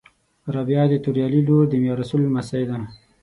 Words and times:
رابعه 0.53 0.85
د 0.89 0.95
توریالي 1.03 1.41
لور 1.47 1.63
د 1.69 1.73
میارسول 1.83 2.21
لمسۍ 2.25 2.63
ده 2.69 2.77